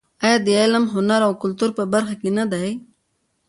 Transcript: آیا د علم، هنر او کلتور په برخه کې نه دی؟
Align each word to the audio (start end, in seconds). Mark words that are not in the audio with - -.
آیا 0.23 0.37
د 0.45 0.47
علم، 0.61 0.83
هنر 0.95 1.21
او 1.27 1.33
کلتور 1.41 1.69
په 1.77 1.83
برخه 1.93 2.15
کې 2.21 2.29
نه 2.37 2.45
دی؟ 2.51 2.69